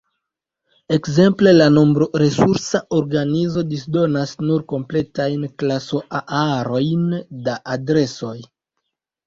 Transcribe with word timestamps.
Ekzemple, 0.95 1.51
la 1.57 1.67
Nombro-Resursa 1.73 2.81
Organizo 3.01 3.65
disdonas 3.75 4.35
nur 4.47 4.65
kompletajn 4.73 5.47
klaso-A-arojn 5.63 7.07
da 7.49 7.61
adresoj. 7.79 8.37